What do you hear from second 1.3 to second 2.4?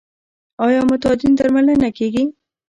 درملنه کیږي؟